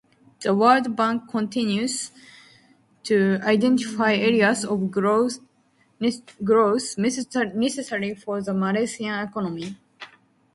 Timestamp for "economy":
9.27-9.77